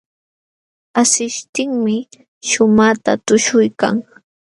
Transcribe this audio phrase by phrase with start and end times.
[1.01, 1.95] Asishtinmi
[2.49, 3.95] shumaqta tuśhuykan.